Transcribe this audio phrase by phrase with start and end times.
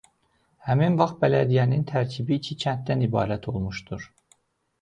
[0.69, 4.09] Həmin vaxt bələdiyyənin tərkibi iki kənddən ibarət olmuşdur.